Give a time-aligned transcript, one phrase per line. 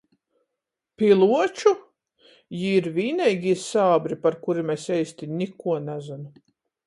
[1.01, 1.73] Pi Luoču???
[2.61, 6.35] Jī ir vīneigī sābri, par kurim es eisti nikuo nazynu...